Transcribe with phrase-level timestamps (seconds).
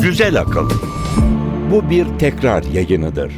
[0.00, 0.70] Güzel akıl.
[1.70, 3.32] Bu bir tekrar yayınıdır.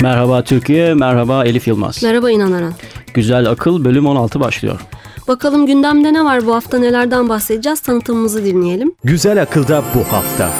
[0.00, 2.02] Merhaba Türkiye, merhaba Elif Yılmaz.
[2.02, 2.72] Merhaba İnan Aran.
[3.14, 4.80] Güzel Akıl bölüm 16 başlıyor.
[5.28, 8.92] Bakalım gündemde ne var bu hafta nelerden bahsedeceğiz tanıtımımızı dinleyelim.
[9.04, 10.50] Güzel akılda bu hafta.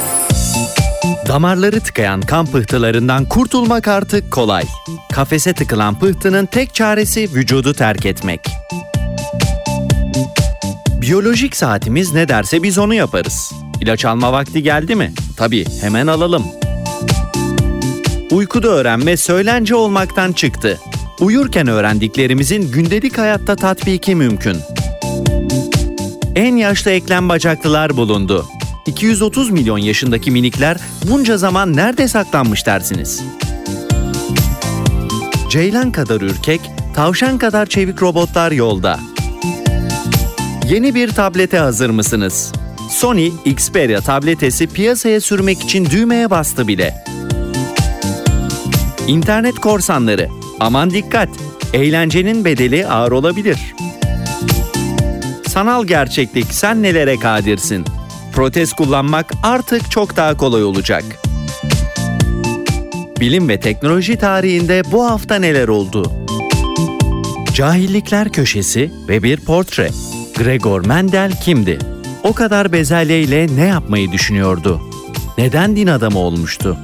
[1.28, 4.64] Damarları tıkayan kan pıhtılarından kurtulmak artık kolay.
[5.12, 8.40] Kafese tıkılan pıhtının tek çaresi vücudu terk etmek.
[11.00, 13.52] Biyolojik saatimiz ne derse biz onu yaparız.
[13.80, 15.12] İlaç alma vakti geldi mi?
[15.36, 16.44] Tabii hemen alalım.
[18.30, 20.78] Uykuda öğrenme söylence olmaktan çıktı.
[21.20, 24.56] Uyurken öğrendiklerimizin gündelik hayatta tatbiki mümkün.
[26.36, 28.46] En yaşlı eklem bacaklılar bulundu.
[28.86, 30.76] 230 milyon yaşındaki minikler
[31.10, 33.22] bunca zaman nerede saklanmış dersiniz?
[35.50, 36.60] Ceylan kadar ürkek,
[36.94, 39.00] tavşan kadar çevik robotlar yolda.
[40.68, 42.52] Yeni bir tablete hazır mısınız?
[42.90, 47.04] Sony Xperia tabletesi piyasaya sürmek için düğmeye bastı bile.
[49.08, 50.28] İnternet korsanları.
[50.60, 51.28] Aman dikkat.
[51.72, 53.58] Eğlencenin bedeli ağır olabilir.
[55.48, 57.84] Sanal gerçeklik sen nelere kadirsin?
[58.32, 61.04] Protez kullanmak artık çok daha kolay olacak.
[63.20, 66.12] Bilim ve teknoloji tarihinde bu hafta neler oldu?
[67.54, 69.90] Cahillikler Köşesi ve bir portre.
[70.36, 71.78] Gregor Mendel kimdi?
[72.22, 74.80] O kadar bezelyeyle ne yapmayı düşünüyordu?
[75.38, 76.76] Neden din adamı olmuştu?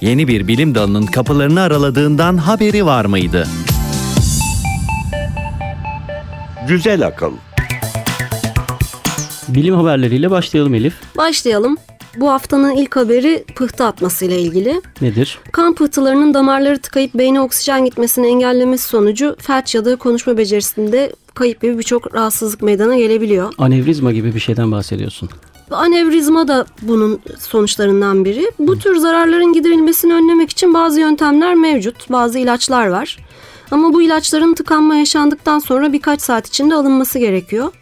[0.00, 3.48] Yeni bir bilim dalının kapılarını araladığından haberi var mıydı?
[6.68, 7.32] Güzel akıl.
[9.48, 10.94] Bilim haberleriyle başlayalım Elif.
[11.16, 11.76] Başlayalım.
[12.16, 14.80] Bu haftanın ilk haberi pıhtı atması ile ilgili.
[15.00, 15.38] Nedir?
[15.52, 21.62] Kan pıhtılarının damarları tıkayıp beyne oksijen gitmesini engellemesi sonucu felç ya da konuşma becerisinde kayıp
[21.62, 23.52] gibi birçok rahatsızlık meydana gelebiliyor.
[23.58, 25.28] Anevrizma gibi bir şeyden bahsediyorsun.
[25.70, 28.50] Anevrizma da bunun sonuçlarından biri.
[28.58, 33.18] Bu tür zararların giderilmesini önlemek için bazı yöntemler mevcut, bazı ilaçlar var.
[33.70, 37.72] Ama bu ilaçların tıkanma yaşandıktan sonra birkaç saat içinde alınması gerekiyor.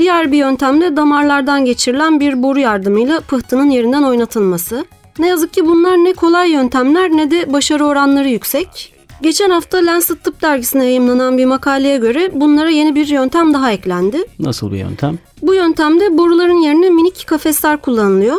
[0.00, 4.84] Diğer bir yöntem de damarlardan geçirilen bir boru yardımıyla pıhtının yerinden oynatılması.
[5.18, 8.94] Ne yazık ki bunlar ne kolay yöntemler ne de başarı oranları yüksek.
[9.22, 14.24] Geçen hafta Lancet Tıp dergisine yayımlanan bir makaleye göre bunlara yeni bir yöntem daha eklendi.
[14.38, 15.18] Nasıl bir yöntem?
[15.42, 18.36] Bu yöntemde boruların yerine minik kafesler kullanılıyor.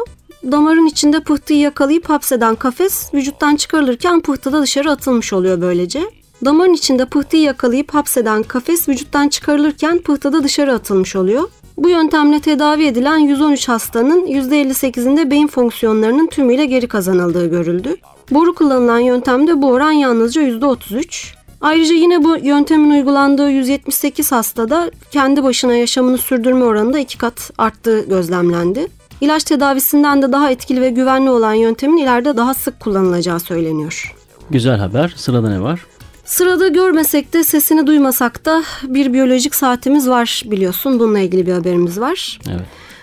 [0.52, 6.02] Damarın içinde pıhtıyı yakalayıp hapseden kafes vücuttan çıkarılırken pıhtı da dışarı atılmış oluyor böylece.
[6.46, 11.50] Damarın içinde pıhtıyı yakalayıp hapseden kafes vücuttan çıkarılırken pıhtı da dışarı atılmış oluyor.
[11.78, 17.96] Bu yöntemle tedavi edilen 113 hastanın %58'inde beyin fonksiyonlarının tümüyle geri kazanıldığı görüldü.
[18.32, 21.34] Boru kullanılan yöntemde bu oran yalnızca %33.
[21.62, 27.52] Ayrıca yine bu yöntemin uygulandığı 178 hastada kendi başına yaşamını sürdürme oranı da iki kat
[27.58, 28.88] arttığı gözlemlendi.
[29.22, 34.16] İlaç tedavisinden de daha etkili ve güvenli olan yöntemin ileride daha sık kullanılacağı söyleniyor.
[34.50, 35.14] Güzel haber.
[35.18, 35.86] Sırada ne var?
[36.32, 41.00] Sırada görmesek de sesini duymasak da bir biyolojik saatimiz var biliyorsun.
[41.00, 42.40] Bununla ilgili bir haberimiz var.
[42.50, 42.62] Evet.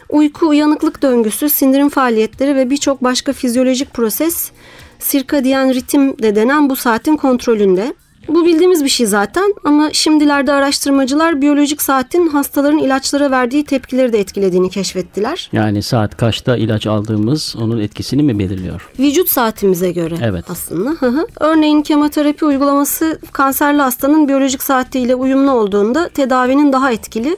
[0.08, 4.50] Uyku, uyanıklık döngüsü, sindirim faaliyetleri ve birçok başka fizyolojik proses
[4.98, 7.94] sirkadiyen ritim de denen bu saatin kontrolünde.
[8.28, 14.20] Bu bildiğimiz bir şey zaten ama şimdilerde araştırmacılar biyolojik saatin hastaların ilaçlara verdiği tepkileri de
[14.20, 15.50] etkilediğini keşfettiler.
[15.52, 18.88] Yani saat kaçta ilaç aldığımız onun etkisini mi belirliyor?
[18.98, 20.44] Vücut saatimize göre Evet.
[20.50, 20.90] aslında.
[20.90, 21.26] Hı hı.
[21.40, 27.36] Örneğin kemoterapi uygulaması kanserli hastanın biyolojik saatiyle uyumlu olduğunda tedavinin daha etkili,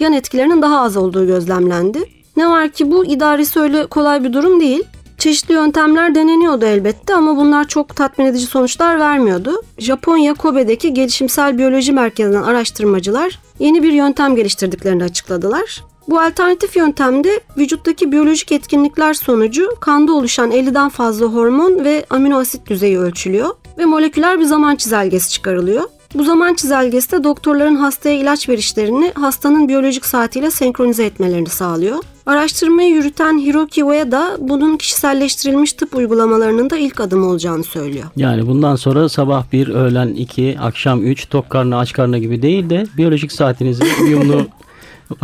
[0.00, 1.98] yan etkilerinin daha az olduğu gözlemlendi.
[2.36, 4.82] Ne var ki bu idaresi öyle kolay bir durum değil.
[5.26, 9.62] Çeşitli yöntemler deneniyordu elbette ama bunlar çok tatmin edici sonuçlar vermiyordu.
[9.78, 15.84] Japonya Kobe'deki Gelişimsel Biyoloji Merkezi'nden araştırmacılar yeni bir yöntem geliştirdiklerini açıkladılar.
[16.08, 22.66] Bu alternatif yöntemde vücuttaki biyolojik etkinlikler sonucu kanda oluşan 50'den fazla hormon ve amino asit
[22.66, 25.84] düzeyi ölçülüyor ve moleküler bir zaman çizelgesi çıkarılıyor.
[26.14, 31.98] Bu zaman çizelgesi de doktorların hastaya ilaç verişlerini hastanın biyolojik saatiyle senkronize etmelerini sağlıyor.
[32.26, 38.04] Araştırmayı yürüten Hiroki Ueda bunun kişiselleştirilmiş tıp uygulamalarının da ilk adım olacağını söylüyor.
[38.16, 42.70] Yani bundan sonra sabah 1, öğlen 2, akşam 3, tok karnı aç karnı gibi değil
[42.70, 44.46] de biyolojik saatinizin uyumlu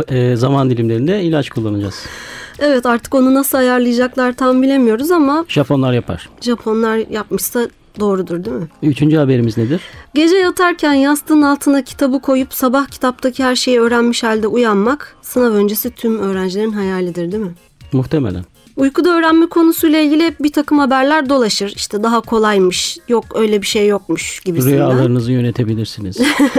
[0.07, 1.95] e, zaman dilimlerinde ilaç kullanacağız.
[2.59, 6.29] Evet artık onu nasıl ayarlayacaklar tam bilemiyoruz ama Japonlar yapar.
[6.41, 7.67] Japonlar yapmışsa
[7.99, 8.67] doğrudur değil mi?
[8.83, 9.81] Üçüncü haberimiz nedir?
[10.13, 15.89] Gece yatarken yastığın altına kitabı koyup sabah kitaptaki her şeyi öğrenmiş halde uyanmak sınav öncesi
[15.91, 17.53] tüm öğrencilerin hayalidir değil mi?
[17.91, 18.43] Muhtemelen.
[18.75, 21.73] Uykuda öğrenme konusuyla ilgili hep bir takım haberler dolaşır.
[21.75, 24.73] İşte daha kolaymış, yok öyle bir şey yokmuş gibisinden.
[24.75, 26.17] Rüyalarınızı yönetebilirsiniz.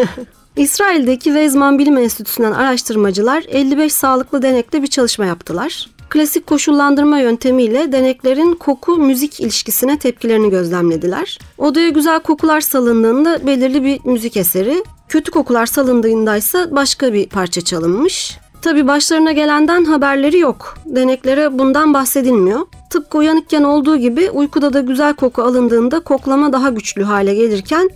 [0.57, 5.87] İsrail'deki Weizmann Bilim Enstitüsü'nden araştırmacılar 55 sağlıklı denekte bir çalışma yaptılar.
[6.15, 11.39] Klasik koşullandırma yöntemiyle deneklerin koku müzik ilişkisine tepkilerini gözlemlediler.
[11.59, 17.61] Odaya güzel kokular salındığında belirli bir müzik eseri, kötü kokular salındığında ise başka bir parça
[17.61, 18.39] çalınmış.
[18.63, 20.75] Tabi başlarına gelenden haberleri yok.
[20.87, 22.61] Deneklere bundan bahsedilmiyor.
[22.91, 27.91] Tıpkı uyanıkken olduğu gibi uykuda da güzel koku alındığında koklama daha güçlü hale gelirken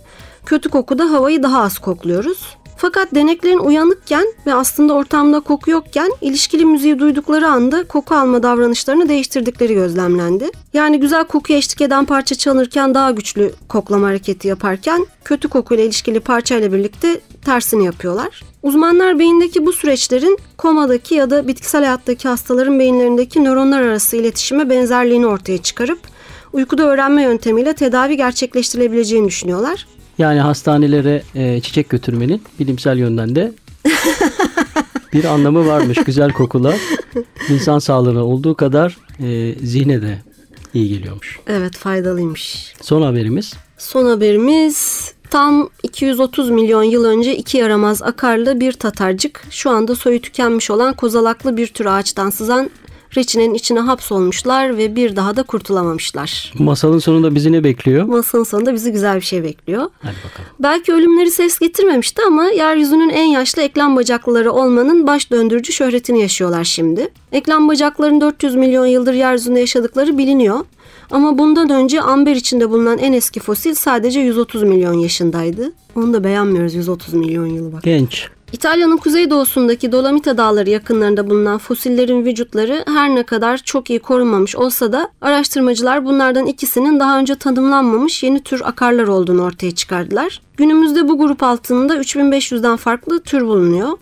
[0.45, 2.57] kötü kokuda havayı daha az kokluyoruz.
[2.81, 9.09] Fakat deneklerin uyanıkken ve aslında ortamda koku yokken ilişkili müziği duydukları anda koku alma davranışlarını
[9.09, 10.49] değiştirdikleri gözlemlendi.
[10.73, 16.19] Yani güzel kokuya eşlik eden parça çalınırken daha güçlü koklama hareketi yaparken kötü kokuyla ilişkili
[16.19, 18.43] parçayla birlikte tersini yapıyorlar.
[18.63, 25.27] Uzmanlar beyindeki bu süreçlerin komadaki ya da bitkisel hayattaki hastaların beyinlerindeki nöronlar arası iletişime benzerliğini
[25.27, 25.99] ortaya çıkarıp
[26.53, 29.85] uykuda öğrenme yöntemiyle tedavi gerçekleştirilebileceğini düşünüyorlar.
[30.19, 33.51] Yani hastanelere e, çiçek götürmenin bilimsel yönden de
[35.13, 35.97] bir anlamı varmış.
[36.05, 36.75] Güzel kokular
[37.49, 40.17] insan sağlığına olduğu kadar e, zihne de
[40.73, 41.39] iyi geliyormuş.
[41.47, 42.73] Evet faydalıymış.
[42.81, 43.53] Son haberimiz.
[43.77, 50.21] Son haberimiz tam 230 milyon yıl önce iki yaramaz akarlı bir tatarcık şu anda soyu
[50.21, 52.69] tükenmiş olan kozalaklı bir tür ağaçtan sızan
[53.15, 56.53] reçinenin içine hapsolmuşlar ve bir daha da kurtulamamışlar.
[56.59, 58.03] Masalın sonunda bizi ne bekliyor?
[58.05, 59.81] Masalın sonunda bizi güzel bir şey bekliyor.
[60.01, 60.49] Hadi bakalım.
[60.59, 66.63] Belki ölümleri ses getirmemişti ama yeryüzünün en yaşlı eklem bacaklıları olmanın baş döndürücü şöhretini yaşıyorlar
[66.63, 67.09] şimdi.
[67.31, 70.59] Eklem bacakların 400 milyon yıldır yeryüzünde yaşadıkları biliniyor.
[71.11, 75.71] Ama bundan önce amber içinde bulunan en eski fosil sadece 130 milyon yaşındaydı.
[75.95, 77.83] Onu da beğenmiyoruz 130 milyon yılı bak.
[77.83, 78.27] Genç.
[78.53, 84.91] İtalya'nın kuzeydoğusundaki Dolomita Dağları yakınlarında bulunan fosillerin vücutları her ne kadar çok iyi korunmamış olsa
[84.91, 90.41] da araştırmacılar bunlardan ikisinin daha önce tanımlanmamış yeni tür akarlar olduğunu ortaya çıkardılar.
[90.57, 93.97] Günümüzde bu grup altında 3500'den farklı tür bulunuyor.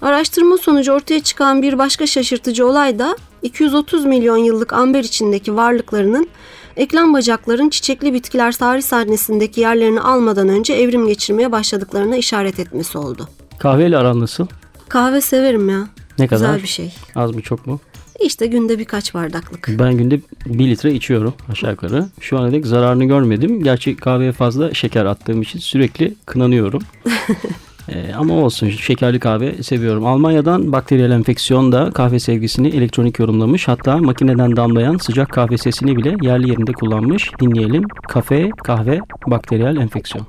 [0.00, 6.28] Araştırma sonucu ortaya çıkan bir başka şaşırtıcı olay da 230 milyon yıllık amber içindeki varlıklarının
[6.76, 13.28] eklem bacakların çiçekli bitkiler tarih sahnesindeki yerlerini almadan önce evrim geçirmeye başladıklarına işaret etmesi oldu.
[13.58, 14.46] Kahveyle aran nasıl?
[14.88, 15.88] Kahve severim ya.
[16.18, 16.46] Ne kadar?
[16.46, 16.94] Güzel bir şey.
[17.14, 17.80] Az mı çok mu?
[18.20, 19.68] İşte günde birkaç bardaklık.
[19.78, 22.06] Ben günde 1 litre içiyorum aşağı yukarı.
[22.20, 23.62] Şu ana dek zararını görmedim.
[23.62, 26.82] Gerçi kahveye fazla şeker attığım için sürekli kınanıyorum.
[27.92, 30.06] Ee, ama olsun şekerli kahve seviyorum.
[30.06, 33.68] Almanya'dan bakteriyel enfeksiyon da kahve sevgisini elektronik yorumlamış.
[33.68, 37.30] Hatta makineden damlayan sıcak kahve sesini bile yerli yerinde kullanmış.
[37.40, 37.84] Dinleyelim.
[38.08, 40.26] Kafe, kahve, bakteriyel enfeksiyon.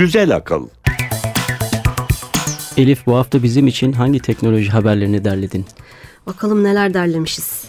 [0.00, 0.66] Güzel akıl.
[2.76, 5.64] Elif bu hafta bizim için hangi teknoloji haberlerini derledin?
[6.26, 7.64] Bakalım neler derlemişiz.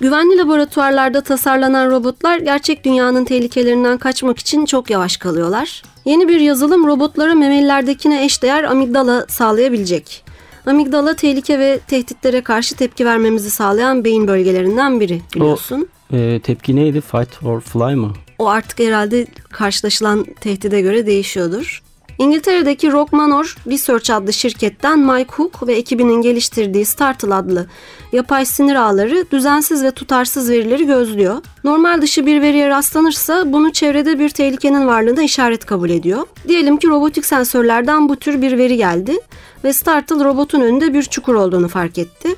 [0.00, 5.82] Güvenli laboratuvarlarda tasarlanan robotlar gerçek dünyanın tehlikelerinden kaçmak için çok yavaş kalıyorlar.
[6.04, 10.24] Yeni bir yazılım robotlara memelilerdekine eşdeğer amigdala sağlayabilecek.
[10.66, 15.88] Amigdala tehlike ve tehditlere karşı tepki vermemizi sağlayan beyin bölgelerinden biri biliyorsun.
[16.12, 17.00] Ee, tepki neydi?
[17.00, 18.12] Fight or fly mı?
[18.38, 21.82] O artık herhalde karşılaşılan tehdide göre değişiyordur.
[22.18, 27.66] İngiltere'deki Rock Manor Research adlı şirketten Mike Hook ve ekibinin geliştirdiği Startle adlı
[28.12, 31.42] yapay sinir ağları düzensiz ve tutarsız verileri gözlüyor.
[31.64, 36.26] Normal dışı bir veriye rastlanırsa bunu çevrede bir tehlikenin varlığına işaret kabul ediyor.
[36.48, 39.18] Diyelim ki robotik sensörlerden bu tür bir veri geldi
[39.64, 42.28] ve Startle robotun önünde bir çukur olduğunu fark etti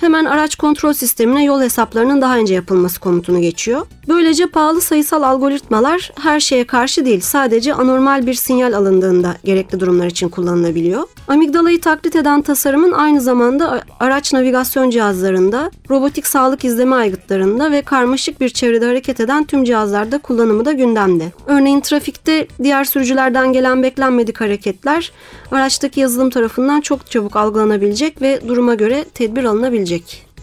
[0.00, 3.86] hemen araç kontrol sistemine yol hesaplarının daha önce yapılması komutunu geçiyor.
[4.08, 10.06] Böylece pahalı sayısal algoritmalar her şeye karşı değil sadece anormal bir sinyal alındığında gerekli durumlar
[10.06, 11.02] için kullanılabiliyor.
[11.28, 18.40] Amigdalayı taklit eden tasarımın aynı zamanda araç navigasyon cihazlarında, robotik sağlık izleme aygıtlarında ve karmaşık
[18.40, 21.32] bir çevrede hareket eden tüm cihazlarda kullanımı da gündemde.
[21.46, 25.12] Örneğin trafikte diğer sürücülerden gelen beklenmedik hareketler
[25.50, 29.85] araçtaki yazılım tarafından çok çabuk algılanabilecek ve duruma göre tedbir alınabilecek.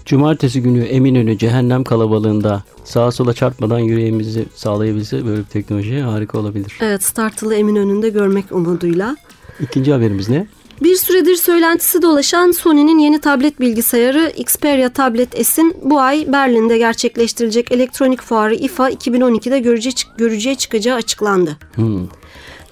[0.05, 6.77] Cumartesi günü Eminönü cehennem kalabalığında sağa sola çarpmadan yürüyemizi sağlayabilse böyle bir teknoloji harika olabilir.
[6.81, 9.17] Evet Startle'ı Eminönü'nde görmek umuduyla.
[9.59, 10.47] İkinci haberimiz ne?
[10.81, 17.71] Bir süredir söylentisi dolaşan Sony'nin yeni tablet bilgisayarı Xperia Tablet S'in bu ay Berlin'de gerçekleştirilecek
[17.71, 21.57] elektronik fuarı IFA 2012'de görece, göreceği çıkacağı açıklandı.
[21.75, 22.07] Hmm.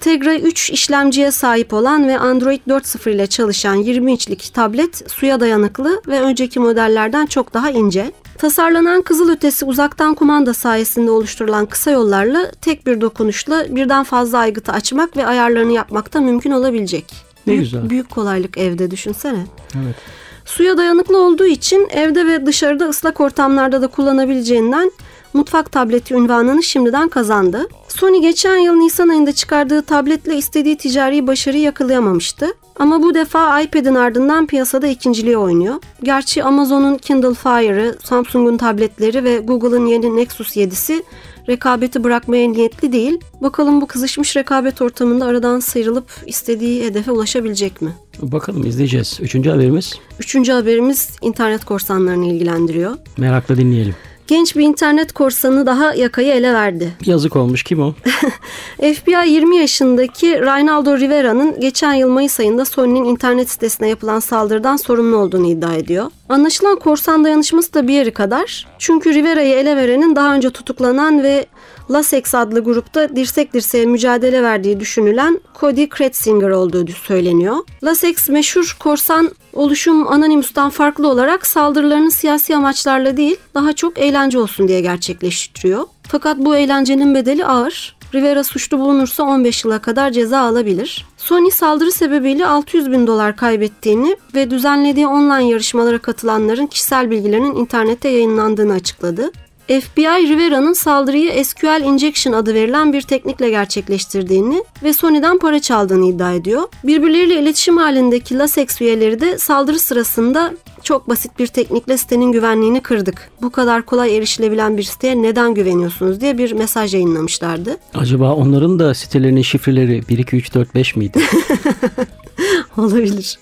[0.02, 6.02] Tegra 3 işlemciye sahip olan ve Android 4.0 ile çalışan 20 inçlik tablet suya dayanıklı
[6.08, 8.12] ve önceki modellerden çok daha ince.
[8.38, 15.16] Tasarlanan kızılötesi uzaktan kumanda sayesinde oluşturulan kısa yollarla tek bir dokunuşla birden fazla aygıtı açmak
[15.16, 17.04] ve ayarlarını yapmakta mümkün olabilecek.
[17.46, 17.90] Ne büyük, güzel.
[17.90, 19.46] Büyük kolaylık evde düşünsene.
[19.74, 19.96] Evet.
[20.44, 24.92] Suya dayanıklı olduğu için evde ve dışarıda ıslak ortamlarda da kullanabileceğinden
[25.32, 27.68] mutfak tableti ünvanını şimdiden kazandı.
[27.88, 32.46] Sony geçen yıl Nisan ayında çıkardığı tabletle istediği ticari başarıyı yakalayamamıştı.
[32.76, 35.74] Ama bu defa iPad'in ardından piyasada ikinciliği oynuyor.
[36.02, 41.02] Gerçi Amazon'un Kindle Fire'ı, Samsung'un tabletleri ve Google'ın yeni Nexus 7'si
[41.48, 43.18] rekabeti bırakmaya niyetli değil.
[43.40, 47.92] Bakalım bu kızışmış rekabet ortamında aradan sıyrılıp istediği hedefe ulaşabilecek mi?
[48.22, 49.18] Bakalım izleyeceğiz.
[49.20, 49.94] Üçüncü haberimiz.
[50.20, 52.96] Üçüncü haberimiz internet korsanlarını ilgilendiriyor.
[53.16, 53.94] Merakla dinleyelim.
[54.26, 56.92] Genç bir internet korsanı daha yakayı ele verdi.
[57.06, 57.94] Yazık olmuş kim o?
[58.76, 65.16] FBI 20 yaşındaki Reynaldo Rivera'nın geçen yıl Mayıs ayında Sony'nin internet sitesine yapılan saldırıdan sorumlu
[65.16, 66.06] olduğunu iddia ediyor.
[66.28, 68.66] Anlaşılan korsan dayanışması da bir yeri kadar.
[68.78, 71.46] Çünkü Rivera'yı ele verenin daha önce tutuklanan ve
[71.90, 77.56] Lasex adlı grupta dirsek dirseğe mücadele verdiği düşünülen Cody Kretzinger olduğu söyleniyor.
[77.84, 84.68] Lasex meşhur korsan oluşum Anonymous'tan farklı olarak saldırılarını siyasi amaçlarla değil daha çok eğlence olsun
[84.68, 85.84] diye gerçekleştiriyor.
[86.08, 87.96] Fakat bu eğlencenin bedeli ağır.
[88.14, 91.06] Rivera suçlu bulunursa 15 yıla kadar ceza alabilir.
[91.16, 98.08] Sony saldırı sebebiyle 600 bin dolar kaybettiğini ve düzenlediği online yarışmalara katılanların kişisel bilgilerinin internette
[98.08, 99.32] yayınlandığını açıkladı.
[99.80, 106.32] FBI Rivera'nın saldırıyı SQL Injection adı verilen bir teknikle gerçekleştirdiğini ve Sony'den para çaldığını iddia
[106.32, 106.62] ediyor.
[106.84, 110.52] Birbirleriyle iletişim halindeki LASEX üyeleri de saldırı sırasında
[110.82, 113.30] çok basit bir teknikle sitenin güvenliğini kırdık.
[113.42, 117.76] Bu kadar kolay erişilebilen bir siteye neden güveniyorsunuz diye bir mesaj yayınlamışlardı.
[117.94, 121.20] Acaba onların da sitelerinin şifreleri 1, 2, 3, 4, 5 miydi?
[122.76, 123.38] Olabilir.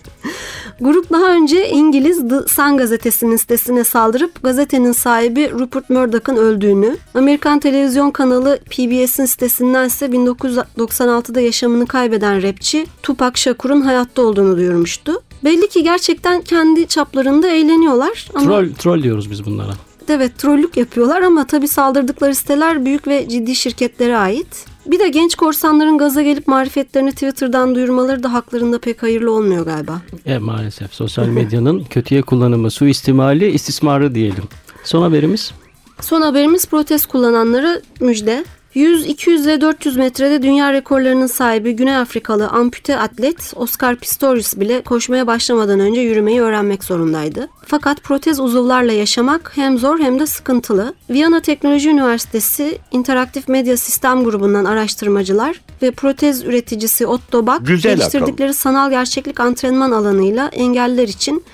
[0.81, 7.59] Grup daha önce İngiliz The Sun gazetesinin sitesine saldırıp gazetenin sahibi Rupert Murdoch'ın öldüğünü, Amerikan
[7.59, 15.23] televizyon kanalı PBS'in sitesinden ise 1996'da yaşamını kaybeden rapçi Tupac Shakur'un hayatta olduğunu duyurmuştu.
[15.45, 18.29] Belli ki gerçekten kendi çaplarında eğleniyorlar.
[18.35, 18.47] Ama...
[18.47, 19.73] Troll, troll diyoruz biz bunlara.
[20.09, 24.67] Evet trollük yapıyorlar ama tabii saldırdıkları siteler büyük ve ciddi şirketlere ait.
[24.91, 30.01] Bir de genç korsanların gaza gelip marifetlerini Twitter'dan duyurmaları da haklarında pek hayırlı olmuyor galiba.
[30.27, 34.45] E maalesef sosyal medyanın kötüye kullanımı, suistimali, istismarı diyelim.
[34.85, 35.53] Son haberimiz?
[36.01, 38.45] Son haberimiz protest kullananlara müjde.
[38.75, 44.81] 100, 200 ve 400 metrede dünya rekorlarının sahibi Güney Afrikalı ampute atlet Oscar Pistorius bile
[44.81, 47.49] koşmaya başlamadan önce yürümeyi öğrenmek zorundaydı.
[47.67, 50.95] Fakat protez uzuvlarla yaşamak hem zor hem de sıkıntılı.
[51.11, 58.49] Viyana Teknoloji Üniversitesi İnteraktif Medya Sistem grubundan araştırmacılar ve protez üreticisi Otto Bak Güzel geliştirdikleri
[58.49, 58.59] akıl.
[58.59, 61.45] sanal gerçeklik antrenman alanıyla engelliler için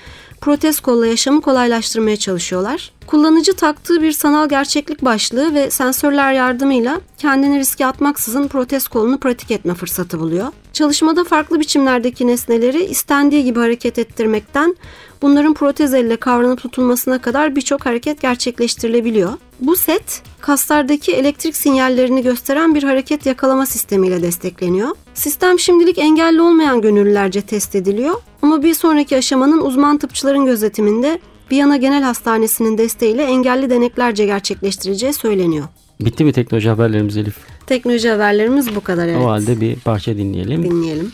[0.47, 2.91] protez kolla yaşamı kolaylaştırmaya çalışıyorlar.
[3.07, 9.51] Kullanıcı taktığı bir sanal gerçeklik başlığı ve sensörler yardımıyla kendini riske atmaksızın protez kolunu pratik
[9.51, 10.47] etme fırsatı buluyor.
[10.73, 14.75] Çalışmada farklı biçimlerdeki nesneleri istendiği gibi hareket ettirmekten
[15.21, 19.33] bunların protez elle kavranıp tutulmasına kadar birçok hareket gerçekleştirilebiliyor.
[19.59, 24.89] Bu set kaslardaki elektrik sinyallerini gösteren bir hareket yakalama sistemiyle destekleniyor.
[25.13, 28.15] Sistem şimdilik engelli olmayan gönüllülerce test ediliyor
[28.47, 31.19] ama bir sonraki aşamanın uzman tıpçıların gözetiminde
[31.51, 35.67] Viyana Genel Hastanesi'nin desteğiyle engelli deneklerce gerçekleştirileceği söyleniyor.
[36.01, 37.35] Bitti mi teknoloji haberlerimiz Elif?
[37.65, 39.21] Teknoloji haberlerimiz bu kadar evet.
[39.21, 40.63] O halde bir parça dinleyelim.
[40.63, 41.11] Dinleyelim.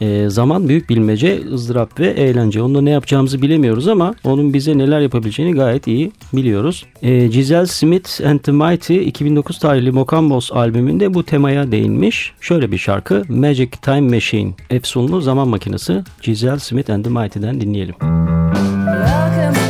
[0.00, 2.62] Ee, zaman büyük bilmece, ızdırap ve eğlence.
[2.62, 6.86] Onunla ne yapacağımızı bilemiyoruz ama onun bize neler yapabileceğini gayet iyi biliyoruz.
[7.02, 12.32] Ee, Giselle Smith and the Mighty 2009 tarihli Mokambos albümünde bu temaya değinmiş.
[12.40, 17.94] Şöyle bir şarkı Magic Time Machine, efsunlu zaman makinesi Giselle Smith and the Mighty'den dinleyelim.
[18.86, 19.65] Welcome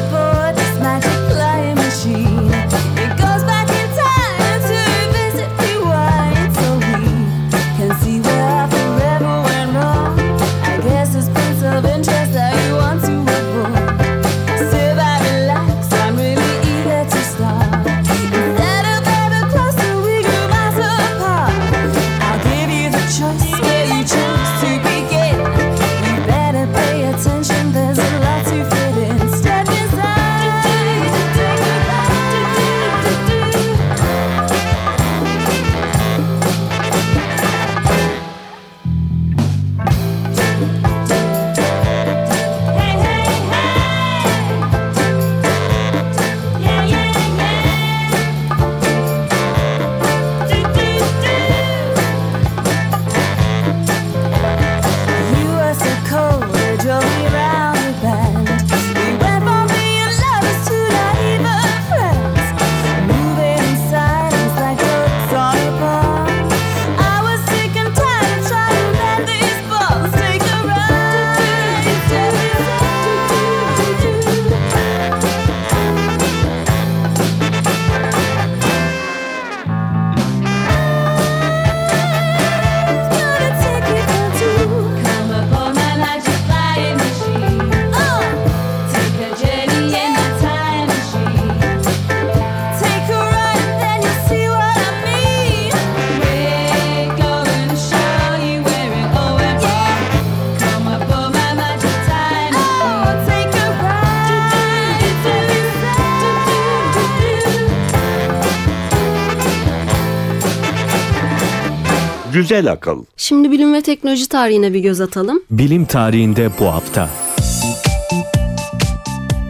[112.37, 113.05] Güzel akıl.
[113.17, 115.43] Şimdi bilim ve teknoloji tarihine bir göz atalım.
[115.51, 117.09] Bilim tarihinde bu hafta.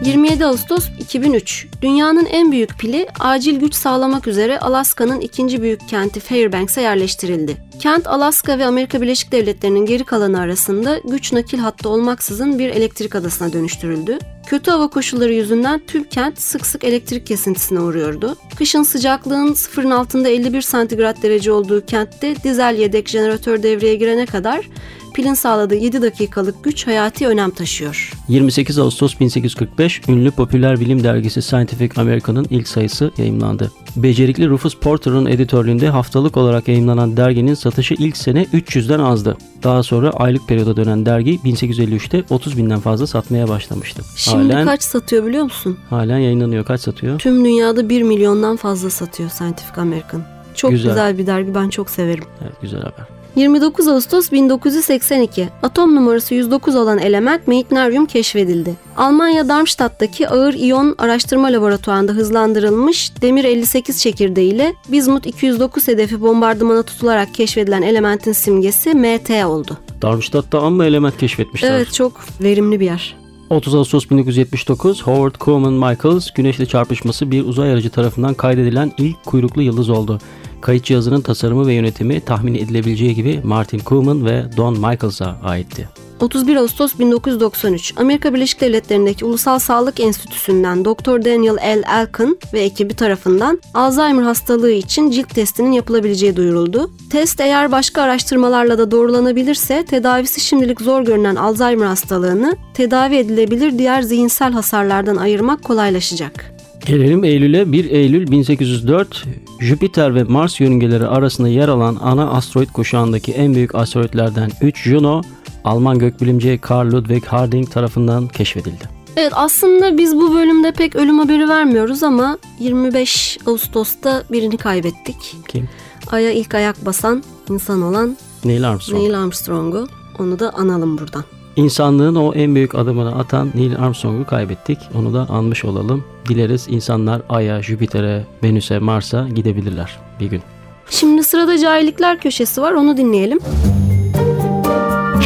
[0.07, 1.67] 27 Ağustos 2003.
[1.81, 7.57] Dünyanın en büyük pili acil güç sağlamak üzere Alaska'nın ikinci büyük kenti Fairbanks'e yerleştirildi.
[7.79, 13.15] Kent Alaska ve Amerika Birleşik Devletleri'nin geri kalanı arasında güç nakil hattı olmaksızın bir elektrik
[13.15, 14.19] adasına dönüştürüldü.
[14.47, 18.35] Kötü hava koşulları yüzünden tüm kent sık sık elektrik kesintisine uğruyordu.
[18.57, 24.69] Kışın sıcaklığın sıfırın altında 51 santigrat derece olduğu kentte dizel yedek jeneratör devreye girene kadar
[25.17, 28.11] pilin sağladığı 7 dakikalık güç hayati önem taşıyor.
[28.27, 33.71] 28 Ağustos 1845 ünlü popüler bilim dergisi Scientific American'ın ilk sayısı yayımlandı.
[33.95, 39.37] Becerikli Rufus Porter'ın editörlüğünde haftalık olarak yayımlanan derginin satışı ilk sene 300'den azdı.
[39.63, 44.01] Daha sonra aylık periyoda dönen dergi 1853'te 30 binden fazla satmaya başlamıştı.
[44.15, 45.77] Şimdi halen, kaç satıyor biliyor musun?
[45.89, 46.65] halen yayınlanıyor.
[46.65, 47.19] Kaç satıyor?
[47.19, 50.23] Tüm dünyada 1 milyondan fazla satıyor Scientific American.
[50.55, 50.91] Çok Güzel.
[50.91, 52.23] güzel, bir dergi ben çok severim.
[52.41, 53.16] Evet, güzel haber.
[53.37, 58.75] 29 Ağustos 1982 atom numarası 109 olan element meitneryum keşfedildi.
[58.97, 66.83] Almanya Darmstadt'taki ağır iyon araştırma laboratuvarında hızlandırılmış demir 58 çekirdeği ile Bismut 209 hedefi bombardımana
[66.83, 69.77] tutularak keşfedilen elementin simgesi MT oldu.
[70.01, 71.71] Darmstadt'ta amma element keşfetmişler.
[71.71, 73.16] Evet çok verimli bir yer.
[73.49, 79.61] 30 Ağustos 1979 Howard Koeman Michaels güneşle çarpışması bir uzay aracı tarafından kaydedilen ilk kuyruklu
[79.61, 80.19] yıldız oldu.
[80.61, 85.89] Kayıt cihazının tasarımı ve yönetimi tahmin edilebileceği gibi Martin Koeman ve Don Michaels'a aitti.
[86.21, 91.25] 31 Ağustos 1993 Amerika Birleşik Devletleri'ndeki Ulusal Sağlık Enstitüsü'nden Dr.
[91.25, 91.83] Daniel L.
[91.87, 96.91] Elkin ve ekibi tarafından Alzheimer hastalığı için cilt testinin yapılabileceği duyuruldu.
[97.11, 104.01] Test eğer başka araştırmalarla da doğrulanabilirse tedavisi şimdilik zor görünen Alzheimer hastalığını tedavi edilebilir diğer
[104.01, 106.57] zihinsel hasarlardan ayırmak kolaylaşacak.
[106.85, 109.23] Gelelim Eylül'e 1 Eylül 1804
[109.59, 115.21] Jüpiter ve Mars yörüngeleri arasında yer alan ana asteroid kuşağındaki en büyük asteroidlerden 3 Juno
[115.67, 118.83] Alman gökbilimci Carl Ludwig Harding tarafından keşfedildi.
[119.17, 125.35] Evet aslında biz bu bölümde pek ölüm haberi vermiyoruz ama 25 Ağustos'ta birini kaybettik.
[125.47, 125.69] Kim?
[126.11, 129.01] Ay'a ilk ayak basan insan olan Neil Armstrong.
[129.01, 129.87] Neil Armstrong'u.
[130.19, 131.23] Onu da analım buradan.
[131.55, 134.77] İnsanlığın o en büyük adımını atan Neil Armstrong'u kaybettik.
[134.95, 136.03] Onu da anmış olalım.
[136.29, 140.41] Dileriz insanlar Ay'a, Jüpiter'e, Venüs'e, Mars'a gidebilirler bir gün.
[140.89, 143.39] Şimdi sırada cahillikler köşesi var onu dinleyelim.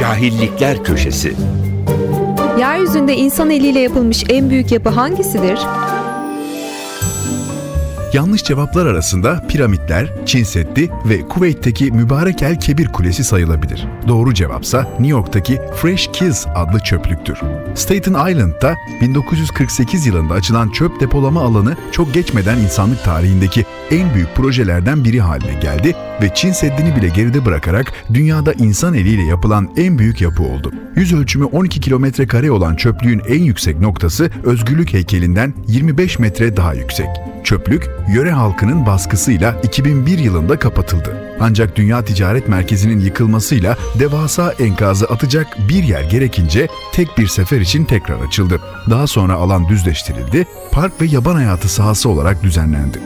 [0.02, 1.34] Cahillikler Köşesi.
[2.60, 5.60] Yeryüzünde insan eliyle yapılmış en büyük yapı hangisidir?
[8.14, 13.88] Yanlış cevaplar arasında piramitler, Çin Seddi ve Kuveyt'teki Mübarek El Kebir Kulesi sayılabilir.
[14.08, 17.40] Doğru cevapsa New York'taki Fresh Kills adlı çöplüktür.
[17.76, 25.04] Staten Island'da 1948 yılında açılan çöp depolama alanı çok geçmeden insanlık tarihindeki en büyük projelerden
[25.06, 30.22] biri haline geldi ve Çin Seddi'ni bile geride bırakarak dünyada insan eliyle yapılan en büyük
[30.22, 30.72] yapı oldu.
[30.96, 36.74] Yüz ölçümü 12 kilometre kare olan çöplüğün en yüksek noktası Özgürlük heykelinden 25 metre daha
[36.74, 37.08] yüksek.
[37.44, 41.36] Çöplük, yöre halkının baskısıyla 2001 yılında kapatıldı.
[41.40, 47.86] Ancak Dünya Ticaret Merkezi'nin yıkılmasıyla devasa enkazı atacak bir yer gerekince tek bir sefer için
[47.86, 48.62] tekrar açıldı.
[48.90, 53.00] Daha sonra alan düzleştirildi, park ve yaban hayatı sahası olarak düzenlendi.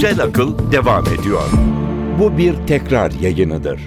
[0.00, 1.42] Güzel akıl devam ediyor.
[2.18, 3.80] Bu bir tekrar yayınıdır.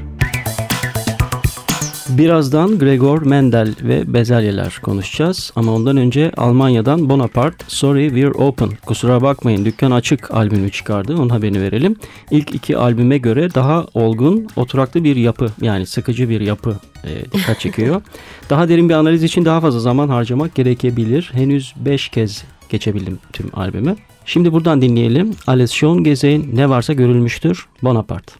[2.09, 5.51] Birazdan Gregor Mendel ve bezelyeler konuşacağız.
[5.55, 8.69] Ama ondan önce Almanya'dan Bonaparte Sorry We're Open.
[8.85, 11.15] Kusura bakmayın dükkan açık albümü çıkardı.
[11.15, 11.95] Onun haberini verelim.
[12.31, 17.59] İlk iki albüme göre daha olgun, oturaklı bir yapı yani sıkıcı bir yapı e, dikkat
[17.59, 18.01] çekiyor.
[18.49, 21.31] daha derin bir analiz için daha fazla zaman harcamak gerekebilir.
[21.33, 23.95] Henüz 5 kez geçebildim tüm albümü.
[24.25, 25.31] Şimdi buradan dinleyelim.
[25.47, 27.67] Alles schon gesehen ne varsa görülmüştür.
[27.83, 28.33] Bonaparte.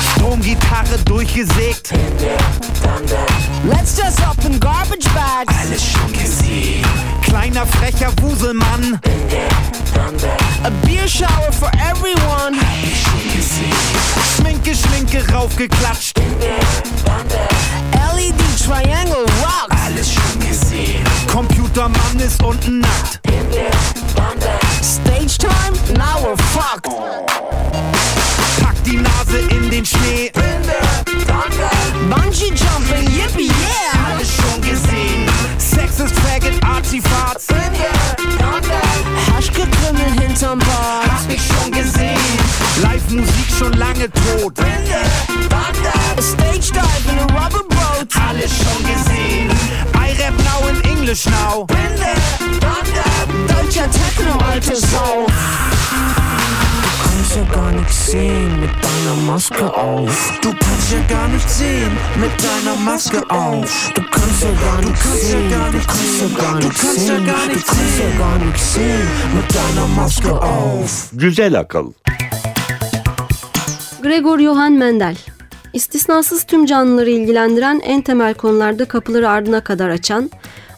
[0.00, 1.92] Stromgitarre durchgesägt.
[3.70, 5.54] Let's just up in garbage bags.
[5.66, 6.84] Alles schon gesehen.
[7.22, 9.00] Kleiner frecher Wuselmann.
[9.04, 9.23] A
[11.04, 12.54] beer shower for everyone.
[14.36, 16.18] Schminke, Schminke raufgeklatscht.
[18.16, 19.76] LED triangle rocks.
[19.84, 21.04] Alles schon gesehen.
[21.30, 23.20] Computermann ist unten nackt.
[24.82, 25.76] Stage time?
[25.94, 26.88] Now we're fucked.
[28.60, 30.43] Pack die Nase in den Schnee.
[43.58, 44.58] Schon lange tot.
[46.16, 48.08] A stage dive in a rubber boat.
[48.28, 49.50] Alles schon gesehen.
[49.94, 51.66] I rap now in English now.
[53.48, 55.26] Deutscher Techno, alte Sau.
[56.82, 60.32] Du kannst ja gar nichts sehen mit deiner Maske auf.
[60.40, 63.90] Du kannst ja gar nicht sehen mit deiner Maske auf.
[63.94, 65.50] Du kannst ja gar Du nichts kannst ja sehen.
[65.50, 66.90] Du kannst ja gar nichts sehen.
[66.90, 67.18] Du
[67.66, 71.08] kannst ja gar nichts sehen mit deiner Maske auf.
[71.12, 71.94] Güzel akıl.
[74.04, 75.16] Gregor Johann Mendel.
[75.72, 80.30] İstisnasız tüm canlıları ilgilendiren en temel konularda kapıları ardına kadar açan,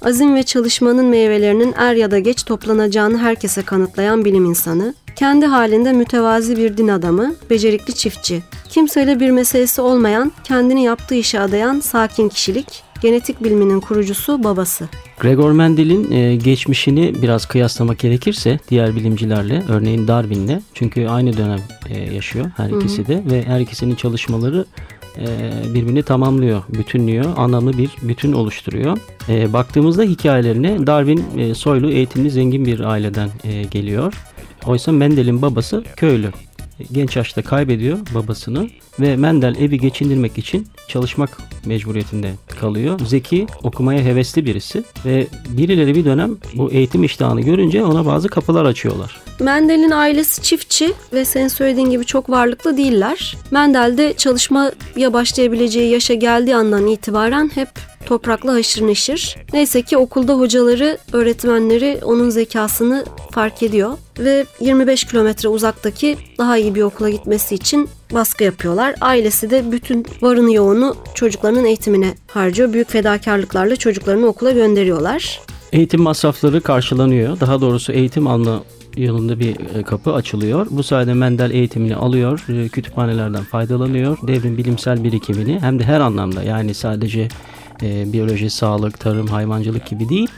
[0.02, 5.92] azim ve çalışmanın meyvelerinin er ya da geç toplanacağını herkese kanıtlayan bilim insanı, kendi halinde
[5.92, 12.28] mütevazi bir din adamı, becerikli çiftçi, kimseyle bir meselesi olmayan, kendini yaptığı işe adayan sakin
[12.28, 14.88] kişilik, genetik biliminin kurucusu babası.
[15.20, 22.14] Gregor Mendel'in e, geçmişini biraz kıyaslamak gerekirse diğer bilimcilerle, örneğin Darwin'le çünkü aynı dönem e,
[22.14, 24.66] yaşıyor her ikisi de ve her ikisinin çalışmaları
[25.18, 25.26] e,
[25.74, 28.98] birbirini tamamlıyor, bütünlüyor, anlamlı bir bütün oluşturuyor.
[29.28, 34.14] E, baktığımızda hikayelerine Darwin e, soylu, eğitimli, zengin bir aileden e, geliyor.
[34.66, 36.32] Oysa Mendel'in babası köylü.
[36.92, 38.68] Genç yaşta kaybediyor babasını
[39.00, 43.00] ve Mendel evi geçindirmek için çalışmak mecburiyetinde kalıyor.
[43.06, 48.64] Zeki, okumaya hevesli birisi ve birileri bir dönem bu eğitim iştahını görünce ona bazı kapılar
[48.64, 49.20] açıyorlar.
[49.40, 53.36] Mendel'in ailesi çiftçi ve senin söylediğin gibi çok varlıklı değiller.
[53.50, 57.68] Mendel de çalışmaya başlayabileceği yaşa geldiği andan itibaren hep
[58.06, 59.36] toprakla haşır neşir.
[59.52, 66.74] Neyse ki okulda hocaları, öğretmenleri onun zekasını fark ediyor ve 25 kilometre uzaktaki daha iyi
[66.74, 68.94] bir okula gitmesi için baskı yapıyorlar.
[69.00, 72.72] Ailesi de bütün varını yoğunu çocuklarının eğitimine harcıyor.
[72.72, 75.40] Büyük fedakarlıklarla çocuklarını okula gönderiyorlar.
[75.72, 77.40] Eğitim masrafları karşılanıyor.
[77.40, 78.62] Daha doğrusu eğitim alma
[78.96, 80.66] yolunda bir e, kapı açılıyor.
[80.70, 84.18] Bu sayede Mendel eğitimini alıyor, e, kütüphanelerden faydalanıyor.
[84.26, 87.28] Devrin bilimsel birikimini hem de her anlamda yani sadece
[87.82, 90.28] e, biyoloji, sağlık, tarım, hayvancılık gibi değil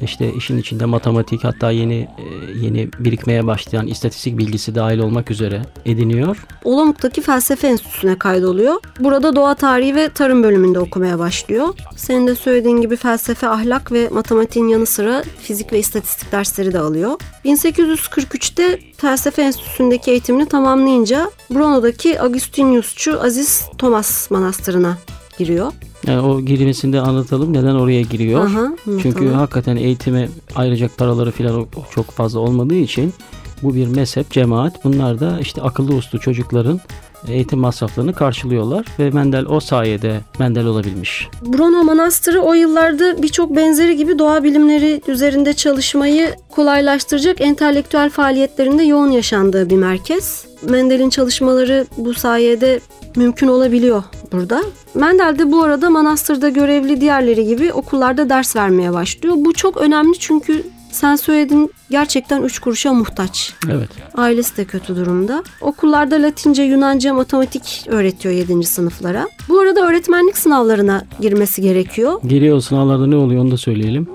[0.00, 2.24] işte işin içinde matematik hatta yeni e,
[2.62, 6.46] yeni birikmeye başlayan istatistik bilgisi dahil olmak üzere ediniyor.
[6.64, 8.74] Olomouc'taki felsefe enstitüsüne kaydoluyor.
[9.00, 11.68] Burada doğa tarihi ve tarım bölümünde okumaya başlıyor.
[11.96, 16.78] Senin de söylediğin gibi felsefe, ahlak ve matematiğin yanı sıra fizik ve istatistik dersleri de
[16.78, 17.20] alıyor.
[17.44, 24.98] 1843'te felsefe enstitüsündeki eğitimini tamamlayınca Brno'daki Agustiniusçu Aziz Thomas Manastırı'na
[25.38, 25.72] giriyor.
[26.06, 28.46] Yani o girmesinde anlatalım neden oraya giriyor.
[28.46, 29.34] Aha, Çünkü tamam.
[29.34, 33.14] hakikaten eğitime ayıracak paraları falan çok fazla olmadığı için
[33.62, 34.84] bu bir mezhep, cemaat.
[34.84, 36.80] Bunlar da işte akıllı uslu çocukların
[37.28, 41.28] eğitim masraflarını karşılıyorlar ve Mendel o sayede Mendel olabilmiş.
[41.42, 49.10] Brno Manastırı o yıllarda birçok benzeri gibi doğa bilimleri üzerinde çalışmayı kolaylaştıracak entelektüel faaliyetlerinde yoğun
[49.10, 50.46] yaşandığı bir merkez.
[50.68, 52.80] Mendel'in çalışmaları bu sayede
[53.16, 54.62] mümkün olabiliyor burada.
[54.98, 59.34] Mendel de bu arada manastırda görevli diğerleri gibi okullarda ders vermeye başlıyor.
[59.38, 63.54] Bu çok önemli çünkü sen söyledin gerçekten üç kuruşa muhtaç.
[63.70, 63.88] Evet.
[64.14, 65.42] Ailesi de kötü durumda.
[65.60, 68.64] Okullarda Latince, Yunanca, matematik öğretiyor 7.
[68.64, 69.28] sınıflara.
[69.48, 72.20] Bu arada öğretmenlik sınavlarına girmesi gerekiyor.
[72.24, 74.08] Giriyor o sınavlarda ne oluyor onu da söyleyelim.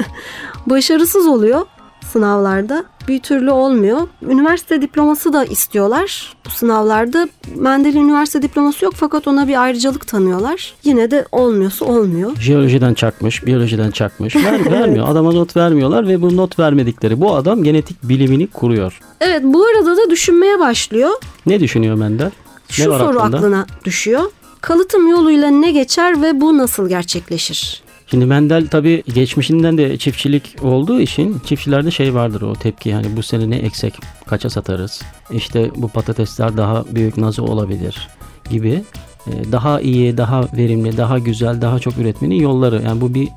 [0.66, 1.66] Başarısız oluyor
[2.12, 2.84] sınavlarda.
[3.08, 4.00] Bir türlü olmuyor.
[4.22, 7.28] Üniversite diploması da istiyorlar bu sınavlarda.
[7.56, 10.74] Mendel'in üniversite diploması yok fakat ona bir ayrıcalık tanıyorlar.
[10.84, 12.36] Yine de olmuyorsa olmuyor.
[12.36, 14.36] Jeolojiden çakmış, biyolojiden çakmış.
[14.36, 15.08] Ver, vermiyor.
[15.08, 19.00] Adama not vermiyorlar ve bu not vermedikleri bu adam genetik bilimini kuruyor.
[19.20, 21.10] Evet bu arada da düşünmeye başlıyor.
[21.46, 22.30] Ne düşünüyor Mendel?
[22.68, 23.36] Şu ne var soru aklında?
[23.36, 24.22] aklına düşüyor.
[24.60, 27.82] Kalıtım yoluyla ne geçer ve bu nasıl gerçekleşir?
[28.12, 33.22] Şimdi Mendel tabii geçmişinden de çiftçilik olduğu için çiftçilerde şey vardır o tepki hani bu
[33.22, 33.94] sene ne eksek
[34.26, 35.02] kaça satarız?
[35.30, 38.08] İşte bu patatesler daha büyük nasıl olabilir
[38.50, 38.82] gibi
[39.26, 42.82] e, daha iyi daha verimli daha güzel daha çok üretmenin yolları.
[42.82, 43.28] Yani bu bir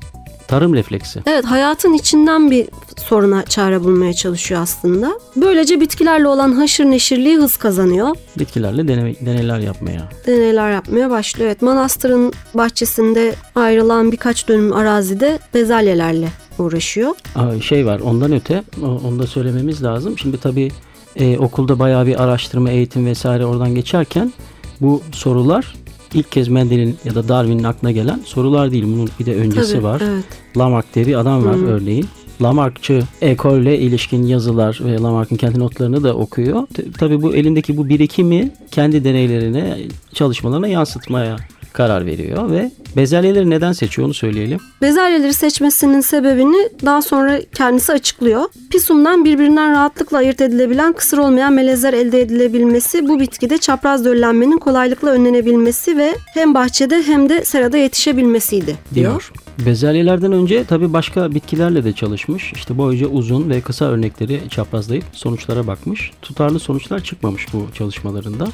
[0.48, 1.20] tarım refleksi.
[1.26, 2.68] Evet hayatın içinden bir
[3.08, 5.18] soruna çare bulmaya çalışıyor aslında.
[5.36, 8.16] Böylece bitkilerle olan haşır neşirliği hız kazanıyor.
[8.38, 10.08] Bitkilerle deney, deneyler yapmaya.
[10.26, 11.46] Deneyler yapmaya başlıyor.
[11.50, 16.28] Evet manastırın bahçesinde ayrılan birkaç dönüm arazide bezelyelerle
[16.58, 17.14] uğraşıyor.
[17.34, 20.18] Aa, Şey var ondan öte onu da söylememiz lazım.
[20.18, 20.70] Şimdi tabii
[21.16, 24.32] e, okulda bayağı bir araştırma eğitim vesaire oradan geçerken
[24.80, 25.74] bu sorular
[26.14, 28.84] ilk kez Mendel'in ya da Darwin'in aklına gelen sorular değil.
[28.84, 30.02] Bunun bir de öncesi Tabii, var.
[30.04, 30.24] Evet.
[30.56, 31.66] Lamarck diye bir adam var Hı.
[31.66, 32.06] örneğin.
[32.42, 36.62] Lamarckçı ekolle ilişkin yazılar ve Lamarck'ın kendi notlarını da okuyor.
[36.98, 39.78] Tabii bu elindeki bu birikimi kendi deneylerine,
[40.12, 41.36] çalışmalarına yansıtmaya
[41.76, 44.60] karar veriyor ve bezelyeleri neden seçiyor onu söyleyelim.
[44.82, 48.44] Bezelyeleri seçmesinin sebebini daha sonra kendisi açıklıyor.
[48.70, 55.10] Pisumdan birbirinden rahatlıkla ayırt edilebilen kısır olmayan melezler elde edilebilmesi, bu bitkide çapraz döllenmenin kolaylıkla
[55.10, 59.32] önlenebilmesi ve hem bahçede hem de serada yetişebilmesiydi diyor.
[59.66, 62.52] Bezelyelerden önce tabii başka bitkilerle de çalışmış.
[62.52, 66.10] İşte boyunca uzun ve kısa örnekleri çaprazlayıp sonuçlara bakmış.
[66.22, 68.46] Tutarlı sonuçlar çıkmamış bu çalışmalarında.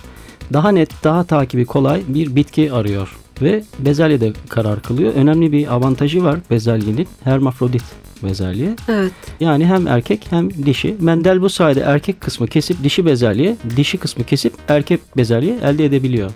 [0.53, 5.15] Daha net, daha takibi kolay bir bitki arıyor ve bezelyede karar kılıyor.
[5.15, 7.09] Önemli bir avantajı var bezelyenin.
[7.25, 7.83] Hermafrodit
[8.23, 8.77] bezelye.
[8.89, 9.13] Evet.
[9.41, 10.97] Yani hem erkek hem dişi.
[11.01, 16.31] Mendel bu sayede erkek kısmı kesip dişi bezelye, dişi kısmı kesip erkek bezelye elde edebiliyor.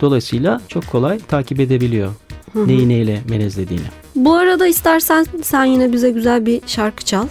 [0.00, 2.10] Dolayısıyla çok kolay takip edebiliyor
[2.54, 3.84] neyi neyle melezlediğini.
[4.14, 7.26] Bu arada istersen sen yine bize güzel bir şarkı çal.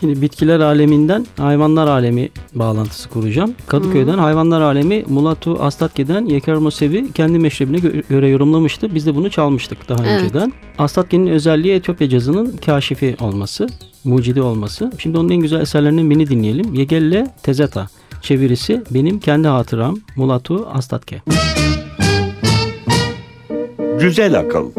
[0.00, 3.54] Şimdi bitkiler aleminden hayvanlar alemi bağlantısı kuracağım.
[3.66, 8.94] Kadıköy'den hayvanlar alemi Mulatu Astatke'den Yeker Mosevi kendi meşrebine gö- göre yorumlamıştı.
[8.94, 10.22] Biz de bunu çalmıştık daha Evet.
[10.22, 10.52] önceden.
[10.78, 13.66] Astatke'nin özelliği Etiyopya cazının kaşifi olması,
[14.04, 14.92] mucidi olması.
[14.98, 16.74] Şimdi onun en güzel eserlerinden birini dinleyelim.
[16.74, 17.88] Yegelle Tezeta.
[18.22, 21.22] Çevirisi benim kendi hatıram Mulatu Astatke.
[24.00, 24.70] Güzel akıl.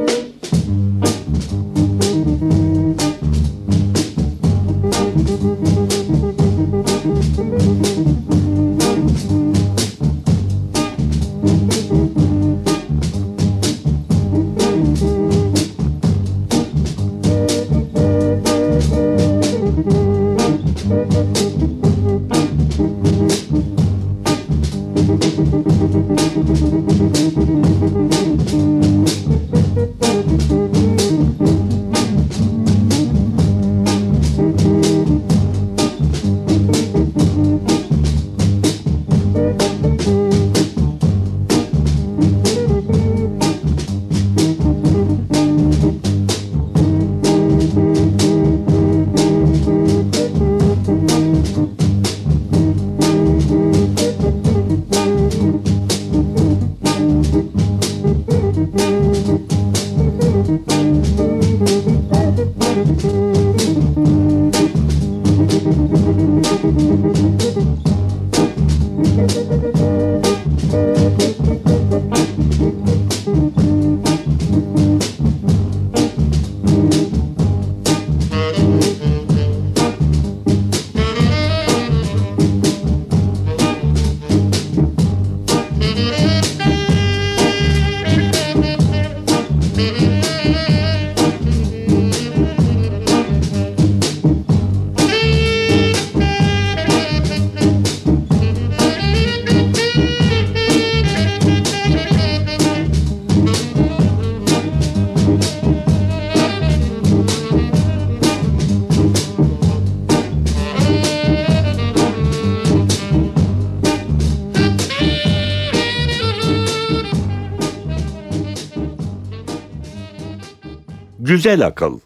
[121.40, 122.00] Güzel akıl.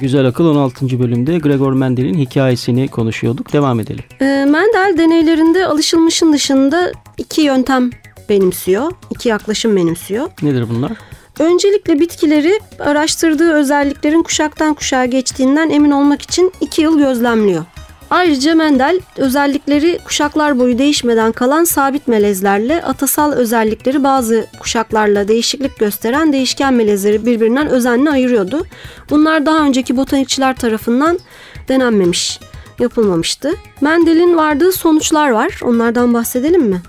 [0.00, 1.00] Güzel Akıl 16.
[1.00, 3.52] bölümde Gregor Mendel'in hikayesini konuşuyorduk.
[3.52, 4.04] Devam edelim.
[4.20, 7.90] E, Mendel deneylerinde alışılmışın dışında iki yöntem
[8.28, 8.92] benimsiyor.
[9.10, 10.28] iki yaklaşım benimsiyor.
[10.42, 10.92] Nedir bunlar?
[11.38, 17.64] Öncelikle bitkileri araştırdığı özelliklerin kuşaktan kuşağa geçtiğinden emin olmak için iki yıl gözlemliyor.
[18.12, 26.32] Ayrıca Mendel özellikleri kuşaklar boyu değişmeden kalan sabit melezlerle atasal özellikleri bazı kuşaklarla değişiklik gösteren
[26.32, 28.66] değişken melezleri birbirinden özenle ayırıyordu.
[29.10, 31.18] Bunlar daha önceki botanikçiler tarafından
[31.68, 32.40] denenmemiş,
[32.78, 33.52] yapılmamıştı.
[33.80, 35.60] Mendel'in vardığı sonuçlar var.
[35.62, 36.82] Onlardan bahsedelim mi?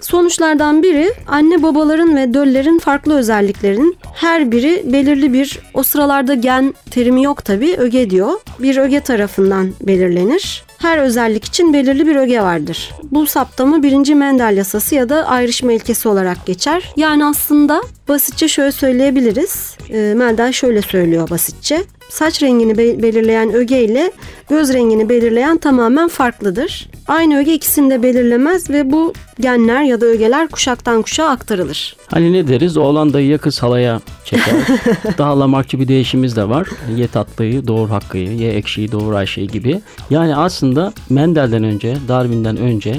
[0.00, 6.74] Sonuçlardan biri anne babaların ve döllerin farklı özelliklerinin her biri belirli bir o sıralarda gen
[6.90, 8.32] terimi yok tabi öge diyor.
[8.58, 10.65] Bir öge tarafından belirlenir.
[10.78, 12.90] Her özellik için belirli bir öge vardır.
[13.10, 16.92] Bu saptama birinci Mendel yasası ya da ayrışma ilkesi olarak geçer.
[16.96, 19.76] Yani aslında basitçe şöyle söyleyebiliriz.
[19.90, 21.84] E, Mendel şöyle söylüyor basitçe.
[22.08, 24.12] Saç rengini be- belirleyen öge ile
[24.50, 26.88] göz rengini belirleyen tamamen farklıdır.
[27.08, 31.96] Aynı öge ikisini de belirlemez ve bu genler ya da ögeler kuşaktan kuşağa aktarılır.
[32.10, 32.76] Hani ne deriz?
[32.76, 34.54] Oğlan dayıya kız halaya çeker.
[35.18, 36.68] Daha lamarkçı bir değişimiz de var.
[36.96, 39.80] Ye tatlıyı doğur hakkıyı, ye ekşiyi doğur Ayşe'yi gibi.
[40.10, 42.96] Yani aslında Mendel'den önce, Darwin'den önce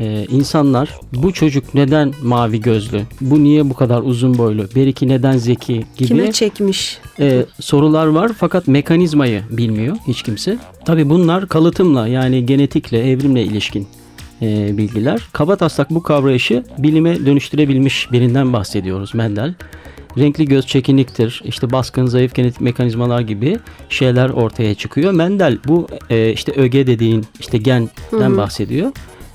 [0.00, 5.36] e, insanlar bu çocuk neden mavi gözlü, bu niye bu kadar uzun boylu, beriki neden
[5.36, 6.98] zeki gibi Kime çekmiş?
[7.20, 10.58] e, sorular var fakat mekanizmayı bilmiyor hiç kimse.
[10.84, 13.88] Tabi bunlar kalıtımla yani genetikle, evrimle ilişkin
[14.42, 15.20] e, bilgiler.
[15.32, 19.54] Kabataslak bu kavrayışı bilime dönüştürebilmiş birinden bahsediyoruz Mendel.
[20.18, 25.12] Renkli göz çekiniktir, işte baskın zayıf genetik mekanizmalar gibi şeyler ortaya çıkıyor.
[25.12, 28.92] Mendel bu e, işte öge dediğin işte genden bahsediyor.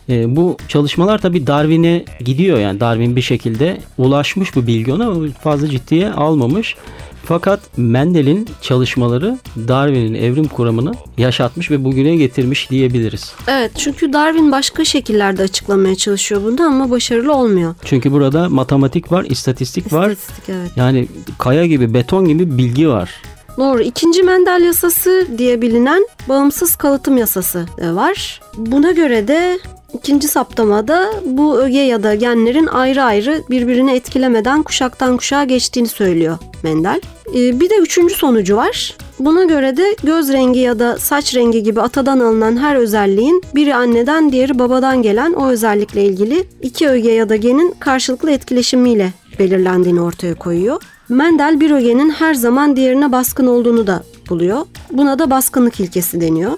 [0.09, 5.69] E, bu çalışmalar tabii Darwin'e gidiyor yani Darwin bir şekilde ulaşmış bu bilgi ona fazla
[5.69, 6.75] ciddiye almamış.
[7.23, 13.33] Fakat Mendel'in çalışmaları Darwin'in evrim kuramını yaşatmış ve bugüne getirmiş diyebiliriz.
[13.47, 17.75] Evet çünkü Darwin başka şekillerde açıklamaya çalışıyor bunu ama başarılı olmuyor.
[17.85, 20.09] Çünkü burada matematik var, istatistik var.
[20.09, 20.71] İstatistik evet.
[20.75, 23.09] Yani kaya gibi, beton gibi bilgi var.
[23.57, 23.81] Doğru.
[23.81, 28.41] İkinci Mendel yasası diye bilinen bağımsız kalıtım yasası var.
[28.57, 29.59] Buna göre de
[29.93, 36.37] ikinci saptamada bu öge ya da genlerin ayrı ayrı birbirini etkilemeden kuşaktan kuşağa geçtiğini söylüyor
[36.63, 37.01] Mendel.
[37.35, 38.97] E, Bir de üçüncü sonucu var.
[39.19, 43.75] Buna göre de göz rengi ya da saç rengi gibi atadan alınan her özelliğin biri
[43.75, 50.01] anneden diğeri babadan gelen o özellikle ilgili iki öge ya da genin karşılıklı etkileşimiyle belirlendiğini
[50.01, 50.81] ortaya koyuyor.
[51.09, 54.65] Mendel bir ögenin her zaman diğerine baskın olduğunu da buluyor.
[54.91, 56.51] Buna da baskınlık ilkesi deniyor.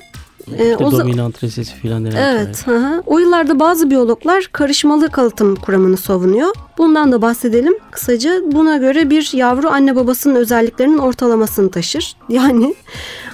[0.58, 2.68] Ee, o dominant resesi filan denen Evet.
[2.68, 3.04] Hı hı.
[3.06, 6.56] O yıllarda bazı biyologlar karışmalı kalıtım kuramını savunuyor.
[6.78, 8.42] Bundan da bahsedelim kısaca.
[8.52, 12.16] Buna göre bir yavru anne babasının özelliklerinin ortalamasını taşır.
[12.30, 12.76] Yani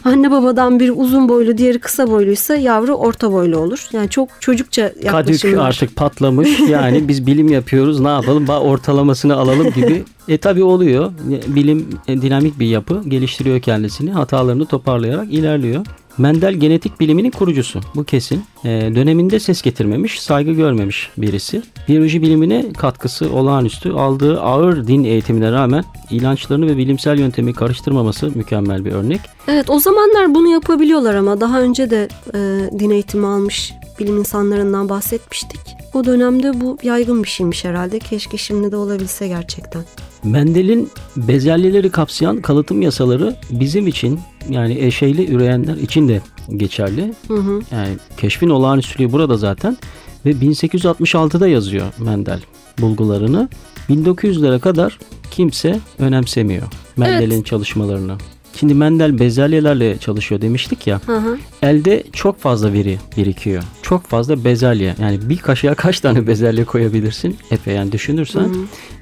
[0.05, 3.87] anne babadan bir uzun boylu diğeri kısa boyluysa yavru orta boylu olur.
[3.91, 5.67] Yani çok çocukça Kadük yaklaşımlar.
[5.67, 6.59] artık patlamış.
[6.59, 7.99] Yani biz bilim yapıyoruz.
[7.99, 8.45] Ne yapalım?
[8.45, 10.03] Ba- Ortalamasını alalım gibi.
[10.27, 11.11] E tabi oluyor.
[11.47, 13.01] Bilim e, dinamik bir yapı.
[13.07, 14.11] Geliştiriyor kendisini.
[14.11, 15.85] Hatalarını toparlayarak ilerliyor.
[16.17, 17.80] Mendel genetik biliminin kurucusu.
[17.95, 18.43] Bu kesin.
[18.65, 21.62] E, döneminde ses getirmemiş, saygı görmemiş birisi.
[21.88, 23.91] Biyoloji bilimine katkısı olağanüstü.
[23.91, 29.21] Aldığı ağır din eğitimine rağmen inançlarını ve bilimsel yöntemi karıştırmaması mükemmel bir örnek.
[29.47, 32.39] Evet o zamanlar bunu yapabiliyorlar ama daha önce de e,
[32.80, 35.60] din eğitimi almış bilim insanlarından bahsetmiştik.
[35.93, 37.99] O dönemde bu yaygın bir şeymiş herhalde.
[37.99, 39.84] Keşke şimdi de olabilse gerçekten.
[40.27, 46.21] Mendel'in bezelyeleri kapsayan kalıtım yasaları bizim için yani eşeyli üreyenler için de
[46.57, 47.13] geçerli.
[47.27, 47.61] Hı hı.
[47.71, 49.77] Yani keşfin olağanüstülüğü burada zaten
[50.25, 52.41] ve 1866'da yazıyor Mendel
[52.79, 53.49] bulgularını.
[53.89, 54.99] 1900'lere kadar
[55.31, 58.15] kimse önemsemiyor Mendel'in çalışmalarını.
[58.59, 61.01] Şimdi Mendel bezelyelerle çalışıyor demiştik ya.
[61.05, 61.37] Hı hı.
[61.62, 63.63] Elde çok fazla veri birikiyor.
[63.81, 64.95] Çok fazla bezelye.
[65.01, 67.37] Yani bir kaşığa kaç tane bezelye koyabilirsin?
[67.51, 68.49] Epey yani düşünürsen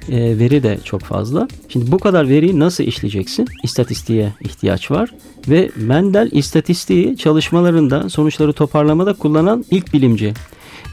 [0.08, 1.48] e, veri de çok fazla.
[1.68, 3.46] Şimdi bu kadar veriyi nasıl işleyeceksin?
[3.62, 5.10] İstatistiğe ihtiyaç var.
[5.48, 10.34] Ve Mendel istatistiği çalışmalarında sonuçları toparlamada kullanan ilk bilimci.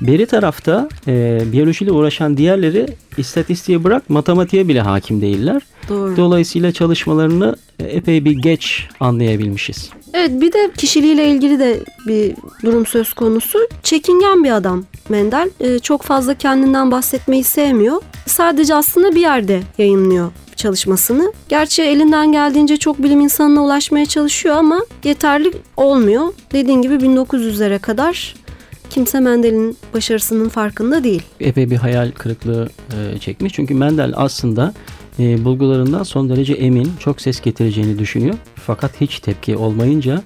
[0.01, 2.85] Beri tarafta e, biyolojiyle uğraşan diğerleri
[3.17, 5.61] istatistiğe bırak matematiğe bile hakim değiller.
[5.89, 6.17] Doğru.
[6.17, 9.89] Dolayısıyla çalışmalarını e, epey bir geç anlayabilmişiz.
[10.13, 12.33] Evet bir de kişiliğiyle ilgili de bir
[12.63, 13.59] durum söz konusu.
[13.83, 15.49] Çekingen bir adam Mendel.
[15.59, 18.01] Ee, çok fazla kendinden bahsetmeyi sevmiyor.
[18.25, 21.33] Sadece aslında bir yerde yayınlıyor çalışmasını.
[21.49, 26.33] Gerçi elinden geldiğince çok bilim insanına ulaşmaya çalışıyor ama yeterli olmuyor.
[26.51, 28.35] Dediğin gibi 1900'lere kadar
[28.93, 31.21] kimse Mendel'in başarısının farkında değil.
[31.39, 32.69] epey bir hayal kırıklığı
[33.15, 33.53] e, çekmiş.
[33.53, 34.73] Çünkü Mendel aslında
[35.19, 38.35] e, bulgularından son derece emin, çok ses getireceğini düşünüyor.
[38.55, 40.21] Fakat hiç tepki olmayınca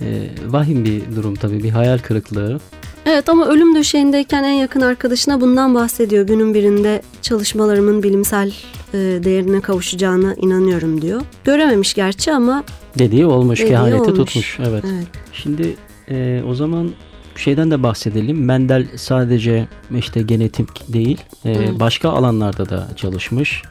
[0.00, 0.06] e,
[0.46, 2.60] vahim bir durum tabii, bir hayal kırıklığı.
[3.06, 6.26] Evet ama ölüm döşeğindeyken en yakın arkadaşına bundan bahsediyor.
[6.26, 8.52] Günün birinde çalışmalarımın bilimsel
[8.94, 11.22] e, değerine kavuşacağına inanıyorum diyor.
[11.44, 12.64] Görememiş gerçi ama
[12.98, 14.16] Dediği olmuş, Dediği kehaneti olmuş.
[14.16, 14.58] tutmuş.
[14.60, 14.84] Evet.
[14.86, 15.06] evet.
[15.32, 15.76] Şimdi
[16.10, 16.90] e, o zaman
[17.36, 18.44] şeyden de bahsedelim.
[18.44, 23.62] Mendel sadece işte genetik değil, e, başka alanlarda da çalışmış.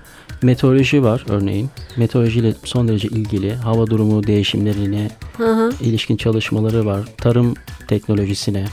[0.41, 1.69] Meteoroloji var örneğin.
[1.97, 5.71] Meteorolojiyle son derece ilgili hava durumu değişimlerine Hı hı.
[5.81, 7.01] ilişkin çalışmaları var.
[7.17, 7.53] Tarım
[7.87, 8.65] teknolojisine.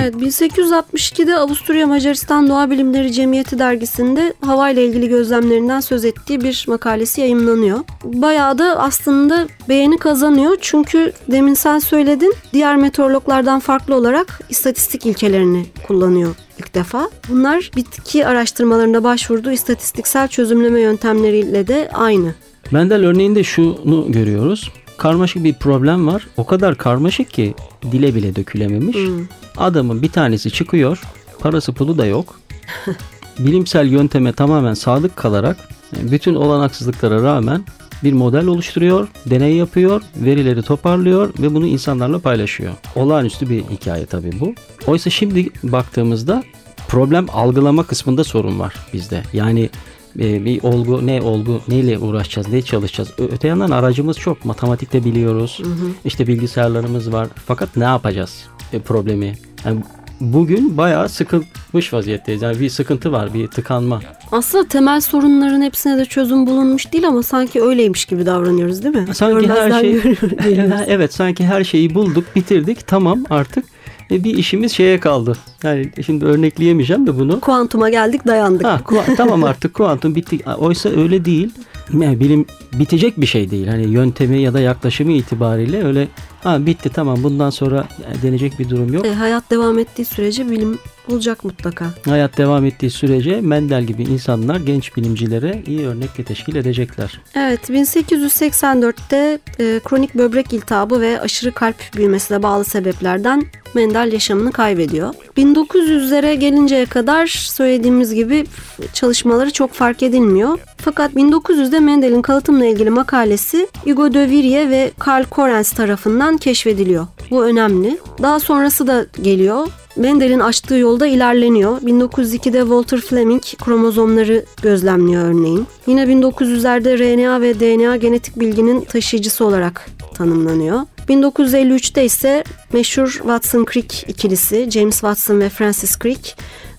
[0.00, 7.20] Evet 1862'de Avusturya Macaristan Doğa Bilimleri Cemiyeti dergisinde havayla ilgili gözlemlerinden söz ettiği bir makalesi
[7.20, 7.78] yayımlanıyor.
[8.04, 15.66] Bayağı da aslında beğeni kazanıyor çünkü demin sen söyledin diğer meteorologlardan farklı olarak istatistik ilkelerini
[15.86, 17.10] kullanıyor ilk defa.
[17.28, 22.34] Bunlar bitki araştırmalarında başvurduğu istatistiksel çözümleme yöntemleriyle de aynı.
[22.70, 24.70] Mendel örneğinde şunu görüyoruz.
[24.98, 26.26] Karmaşık bir problem var.
[26.36, 27.54] O kadar karmaşık ki
[27.92, 28.96] dile bile dökülememiş.
[28.96, 29.26] Hmm.
[29.56, 31.02] Adamın bir tanesi çıkıyor.
[31.38, 32.40] Parası pulu da yok.
[33.38, 35.56] Bilimsel yönteme tamamen sadık kalarak
[35.96, 37.64] e, bütün olanaksızlıklara rağmen
[38.04, 42.72] bir model oluşturuyor, deney yapıyor, verileri toparlıyor ve bunu insanlarla paylaşıyor.
[42.94, 44.54] Olağanüstü bir hikaye tabii bu.
[44.86, 46.44] Oysa şimdi baktığımızda
[46.88, 49.22] problem algılama kısmında sorun var bizde.
[49.32, 49.70] Yani
[50.18, 53.12] e, bir olgu ne olgu neyle uğraşacağız ne çalışacağız?
[53.18, 55.62] Öte yandan aracımız çok matematikte biliyoruz
[56.04, 57.28] işte bilgisayarlarımız var.
[57.46, 59.34] Fakat ne yapacağız e, problemi?
[59.64, 59.82] Yani
[60.20, 62.42] bugün bayağı sıkılmış vaziyetteyiz.
[62.42, 64.00] Yani bir sıkıntı var bir tıkanma.
[64.32, 69.06] Aslında temel sorunların hepsine de çözüm bulunmuş değil ama sanki öyleymiş gibi davranıyoruz değil mi?
[69.14, 70.80] sanki her Görmezden şey görüyoruz, geliyoruz.
[70.86, 72.86] evet sanki her şeyi bulduk bitirdik.
[72.86, 73.64] Tamam artık
[74.10, 78.64] e, bir işimiz şeye kaldı yani şimdi örnekleyemeyeceğim de bunu Kuantuma geldik dayandık.
[78.64, 80.38] Ha, kuva- tamam artık kuantum bitti.
[80.58, 81.50] Oysa öyle değil.
[81.92, 83.66] Yani bilim bitecek bir şey değil.
[83.66, 86.08] Hani yöntemi ya da yaklaşımı itibariyle öyle
[86.42, 87.84] ha bitti tamam bundan sonra
[88.22, 89.06] denecek bir durum yok.
[89.06, 90.78] E, hayat devam ettiği sürece bilim
[91.08, 91.86] olacak mutlaka.
[92.04, 97.20] Hayat devam ettiği sürece Mendel gibi insanlar genç bilimcilere iyi örnek teşkil edecekler.
[97.34, 103.42] Evet 1884'te e, kronik böbrek iltihabı ve aşırı kalp büyümesine bağlı sebeplerden
[103.74, 105.14] Mendel yaşamını kaybediyor.
[105.36, 108.46] 1900'lere gelinceye kadar söylediğimiz gibi
[108.92, 110.58] çalışmaları çok fark edilmiyor.
[110.76, 117.06] Fakat 1900'de Mendel'in kalıtımla ilgili makalesi Hugo de Virie ve Karl Korens tarafından keşfediliyor.
[117.30, 117.98] Bu önemli.
[118.22, 119.68] Daha sonrası da geliyor.
[119.96, 121.80] Mendel'in açtığı yolda ilerleniyor.
[121.80, 125.66] 1902'de Walter Fleming kromozomları gözlemliyor örneğin.
[125.86, 130.80] Yine 1900'lerde RNA ve DNA genetik bilginin taşıyıcısı olarak tanımlanıyor.
[131.08, 136.34] 1953'te ise meşhur Watson-Crick ikilisi James Watson ve Francis Crick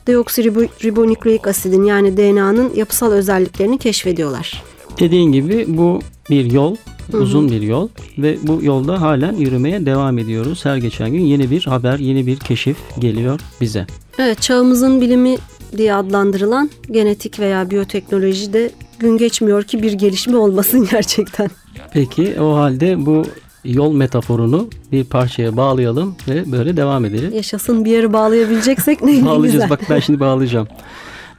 [0.07, 4.63] deoksiribonükleik asidin yani DNA'nın yapısal özelliklerini keşfediyorlar.
[4.99, 5.99] Dediğin gibi bu
[6.29, 6.75] bir yol,
[7.13, 10.65] uzun bir yol ve bu yolda halen yürümeye devam ediyoruz.
[10.65, 13.85] Her geçen gün yeni bir haber, yeni bir keşif geliyor bize.
[14.19, 15.35] Evet çağımızın bilimi
[15.77, 21.49] diye adlandırılan genetik veya biyoteknoloji de gün geçmiyor ki bir gelişme olmasın gerçekten.
[21.93, 23.23] Peki o halde bu
[23.65, 27.33] yol metaforunu bir parçaya bağlayalım ve böyle devam edelim.
[27.35, 29.51] Yaşasın bir yere bağlayabileceksek ne Bağlayacağız.
[29.53, 29.69] güzel.
[29.69, 30.67] Bak ben şimdi bağlayacağım.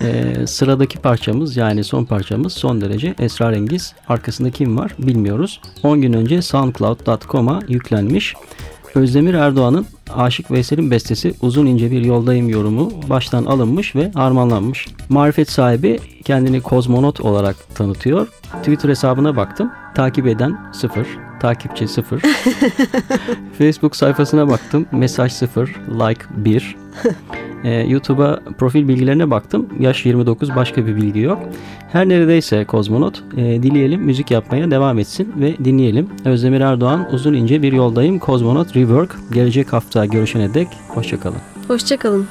[0.02, 3.94] Ee, sıradaki parçamız yani son parçamız son derece esrarengiz.
[4.08, 5.60] Arkasında kim var bilmiyoruz.
[5.82, 8.34] 10 gün önce soundcloud.com'a yüklenmiş.
[8.94, 9.86] Özdemir Erdoğan'ın
[10.16, 14.88] Aşık Veysel'in bestesi Uzun ince bir yoldayım yorumu baştan alınmış ve harmanlanmış.
[15.08, 18.26] Marifet sahibi kendini kozmonot olarak tanıtıyor.
[18.62, 19.70] Twitter hesabına baktım.
[19.98, 21.06] Takip eden 0,
[21.40, 22.20] takipçi 0.
[23.58, 24.86] Facebook sayfasına baktım.
[24.92, 26.76] Mesaj 0, like 1.
[27.64, 29.68] Ee, YouTube'a profil bilgilerine baktım.
[29.80, 31.38] Yaş 29 başka bir bilgi yok.
[31.92, 36.08] Her neredeyse kozmonot e, dileyelim müzik yapmaya devam etsin ve dinleyelim.
[36.24, 38.18] Özdemir Erdoğan uzun ince bir yoldayım.
[38.18, 39.16] Kozmonot Rework.
[39.32, 41.40] Gelecek hafta görüşene dek hoşçakalın.
[41.68, 42.28] Hoşçakalın.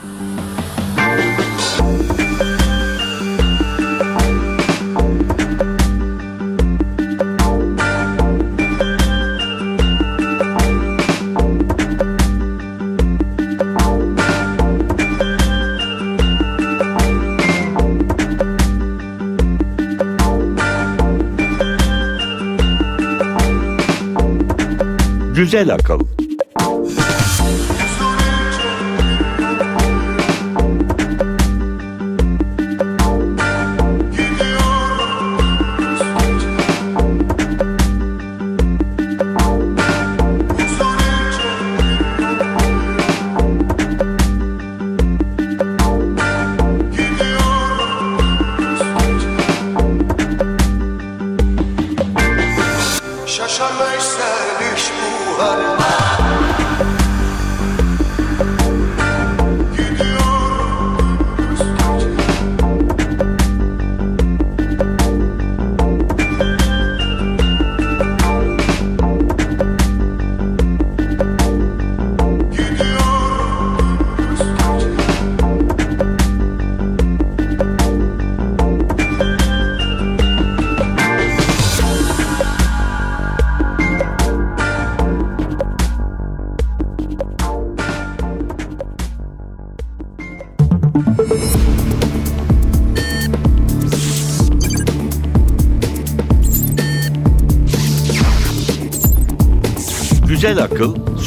[25.47, 25.99] Güzel akıl.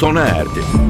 [0.01, 0.90] Sona erdi.